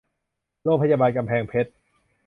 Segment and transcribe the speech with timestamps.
[0.63, 1.69] โรงพยาบาลกำแพงเพชร